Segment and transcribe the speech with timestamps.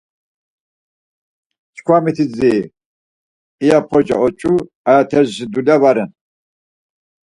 [1.75, 2.71] Çkva miti dziri,
[3.65, 4.51] iya porçaşi oç̆u
[4.89, 6.11] aya terzişi dulya va ren.